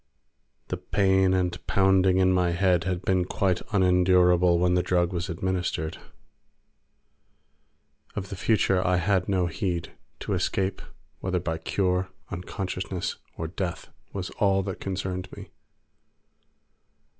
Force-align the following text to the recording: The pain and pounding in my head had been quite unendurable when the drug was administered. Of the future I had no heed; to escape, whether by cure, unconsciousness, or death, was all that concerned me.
The 0.69 0.77
pain 0.77 1.31
and 1.35 1.63
pounding 1.67 2.17
in 2.17 2.33
my 2.33 2.53
head 2.53 2.85
had 2.85 3.03
been 3.03 3.23
quite 3.23 3.61
unendurable 3.71 4.57
when 4.57 4.73
the 4.73 4.81
drug 4.81 5.13
was 5.13 5.29
administered. 5.29 5.99
Of 8.15 8.29
the 8.29 8.35
future 8.35 8.81
I 8.83 8.97
had 8.97 9.29
no 9.29 9.45
heed; 9.45 9.91
to 10.21 10.33
escape, 10.33 10.81
whether 11.19 11.37
by 11.39 11.59
cure, 11.59 12.09
unconsciousness, 12.31 13.17
or 13.37 13.45
death, 13.47 13.89
was 14.11 14.31
all 14.39 14.63
that 14.63 14.79
concerned 14.79 15.29
me. 15.33 15.51